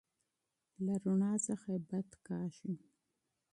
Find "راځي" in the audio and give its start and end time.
2.29-2.73